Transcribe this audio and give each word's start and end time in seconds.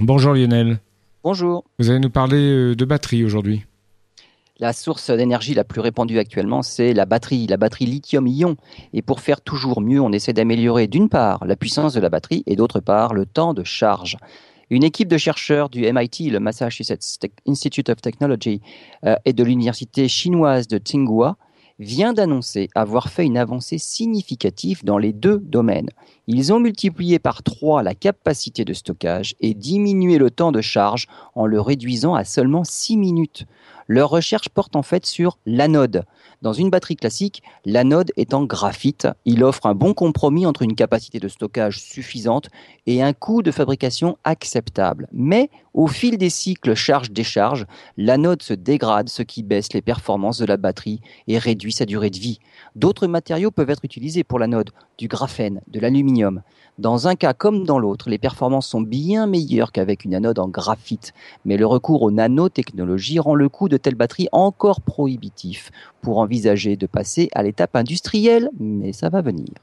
Bonjour 0.00 0.32
Lionel. 0.32 0.78
Bonjour. 1.24 1.64
Vous 1.80 1.90
allez 1.90 1.98
nous 1.98 2.08
parler 2.08 2.38
euh, 2.38 2.76
de 2.76 2.84
batterie 2.84 3.24
aujourd'hui. 3.24 3.64
La 4.60 4.72
source 4.72 5.10
d'énergie 5.10 5.54
la 5.54 5.64
plus 5.64 5.80
répandue 5.80 6.20
actuellement, 6.20 6.62
c'est 6.62 6.94
la 6.94 7.04
batterie, 7.04 7.48
la 7.48 7.56
batterie 7.56 7.86
lithium-ion. 7.86 8.56
Et 8.92 9.02
pour 9.02 9.18
faire 9.18 9.40
toujours 9.40 9.80
mieux, 9.80 10.00
on 10.00 10.12
essaie 10.12 10.32
d'améliorer 10.32 10.86
d'une 10.86 11.08
part 11.08 11.44
la 11.44 11.56
puissance 11.56 11.94
de 11.94 12.00
la 12.00 12.10
batterie 12.10 12.44
et 12.46 12.54
d'autre 12.54 12.78
part 12.78 13.12
le 13.12 13.26
temps 13.26 13.54
de 13.54 13.64
charge. 13.64 14.16
Une 14.70 14.84
équipe 14.84 15.08
de 15.08 15.18
chercheurs 15.18 15.68
du 15.68 15.90
MIT, 15.92 16.30
le 16.30 16.38
Massachusetts 16.38 17.18
Institute 17.48 17.88
of 17.88 18.00
Technology, 18.00 18.60
euh, 19.04 19.16
et 19.24 19.32
de 19.32 19.42
l'université 19.42 20.06
chinoise 20.06 20.68
de 20.68 20.78
Tsinghua 20.78 21.36
vient 21.78 22.12
d'annoncer 22.12 22.68
avoir 22.74 23.08
fait 23.08 23.24
une 23.24 23.38
avancée 23.38 23.78
significative 23.78 24.84
dans 24.84 24.98
les 24.98 25.12
deux 25.12 25.38
domaines. 25.38 25.90
Ils 26.26 26.52
ont 26.52 26.60
multiplié 26.60 27.18
par 27.18 27.42
trois 27.42 27.82
la 27.82 27.94
capacité 27.94 28.64
de 28.64 28.72
stockage 28.72 29.34
et 29.40 29.54
diminué 29.54 30.18
le 30.18 30.30
temps 30.30 30.52
de 30.52 30.60
charge 30.60 31.06
en 31.34 31.46
le 31.46 31.60
réduisant 31.60 32.14
à 32.14 32.24
seulement 32.24 32.64
6 32.64 32.96
minutes. 32.96 33.46
Leur 33.88 34.10
recherche 34.10 34.50
porte 34.50 34.76
en 34.76 34.82
fait 34.82 35.06
sur 35.06 35.38
l'anode. 35.46 36.04
Dans 36.42 36.52
une 36.52 36.68
batterie 36.68 36.94
classique, 36.94 37.42
l'anode 37.64 38.12
est 38.18 38.34
en 38.34 38.44
graphite. 38.44 39.08
Il 39.24 39.42
offre 39.42 39.64
un 39.64 39.74
bon 39.74 39.94
compromis 39.94 40.44
entre 40.44 40.60
une 40.60 40.74
capacité 40.74 41.18
de 41.18 41.26
stockage 41.26 41.80
suffisante 41.80 42.50
et 42.86 43.02
un 43.02 43.14
coût 43.14 43.42
de 43.42 43.50
fabrication 43.50 44.18
acceptable. 44.24 45.08
Mais 45.10 45.48
au 45.72 45.86
fil 45.86 46.18
des 46.18 46.28
cycles 46.28 46.74
charge-décharge, 46.74 47.64
l'anode 47.96 48.42
se 48.42 48.52
dégrade, 48.52 49.08
ce 49.08 49.22
qui 49.22 49.42
baisse 49.42 49.72
les 49.72 49.80
performances 49.80 50.38
de 50.38 50.44
la 50.44 50.58
batterie 50.58 51.00
et 51.26 51.38
réduit 51.38 51.72
sa 51.72 51.86
durée 51.86 52.10
de 52.10 52.18
vie. 52.18 52.40
D'autres 52.76 53.06
matériaux 53.06 53.50
peuvent 53.50 53.70
être 53.70 53.84
utilisés 53.84 54.22
pour 54.22 54.38
l'anode, 54.38 54.70
du 54.98 55.08
graphène, 55.08 55.62
de 55.66 55.80
l'aluminium. 55.80 56.42
Dans 56.78 57.08
un 57.08 57.16
cas 57.16 57.32
comme 57.32 57.64
dans 57.64 57.78
l'autre, 57.78 58.10
les 58.10 58.18
performances 58.18 58.68
sont 58.68 58.80
bien 58.80 59.26
meilleures 59.26 59.72
qu'avec 59.72 60.04
une 60.04 60.14
anode 60.14 60.38
en 60.38 60.48
graphite, 60.48 61.12
mais 61.44 61.56
le 61.56 61.66
recours 61.66 62.02
aux 62.02 62.10
nanotechnologies 62.10 63.18
rend 63.18 63.34
le 63.34 63.48
coût 63.48 63.68
de 63.68 63.77
telles 63.78 63.94
batteries 63.94 64.28
encore 64.32 64.80
prohibitif 64.80 65.70
pour 66.00 66.18
envisager 66.18 66.76
de 66.76 66.86
passer 66.86 67.28
à 67.34 67.42
l'étape 67.42 67.76
industrielle, 67.76 68.50
mais 68.58 68.92
ça 68.92 69.08
va 69.08 69.22
venir. 69.22 69.54